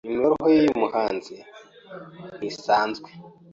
[0.07, 1.35] Imibereho yuyu muhanzi
[2.37, 3.09] ntisanzwe.